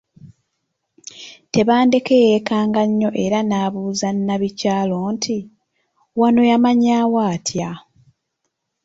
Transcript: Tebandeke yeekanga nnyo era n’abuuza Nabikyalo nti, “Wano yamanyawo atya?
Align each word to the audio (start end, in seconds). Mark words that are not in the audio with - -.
Tebandeke 1.53 2.15
yeekanga 2.27 2.81
nnyo 2.89 3.09
era 3.23 3.39
n’abuuza 3.43 4.07
Nabikyalo 4.27 4.97
nti, 5.13 5.37
“Wano 6.19 6.41
yamanyawo 6.51 7.17
atya? 7.33 7.71